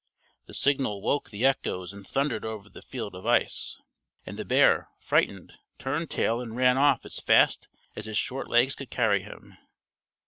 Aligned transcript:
The 0.47 0.55
signal 0.55 1.03
woke 1.03 1.29
the 1.29 1.45
echoes 1.45 1.93
and 1.93 2.07
thundered 2.07 2.43
over 2.43 2.67
the 2.71 2.81
field 2.81 3.13
of 3.13 3.27
ice, 3.27 3.77
and 4.25 4.35
the 4.35 4.43
bear, 4.43 4.89
frightened, 4.99 5.53
turned 5.77 6.09
tail 6.09 6.41
and 6.41 6.55
ran 6.55 6.75
off 6.79 7.05
as 7.05 7.19
fast 7.19 7.67
as 7.95 8.05
his 8.05 8.17
short 8.17 8.47
legs 8.47 8.73
could 8.73 8.89
carry 8.89 9.21
him. 9.21 9.59